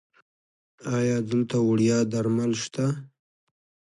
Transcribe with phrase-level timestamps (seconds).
[0.97, 2.85] ایا دلته وړیا درمل شته؟